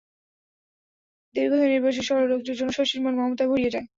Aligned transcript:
দীর্ঘদেহ 1.35 1.67
নির্ভরশীল 1.67 2.05
সরল 2.07 2.25
লোকটির 2.31 2.57
জন্য 2.59 2.71
শশীর 2.73 2.99
মন 3.03 3.13
মমতায় 3.17 3.49
ভরিয়া 3.51 3.73
যায়। 3.75 3.87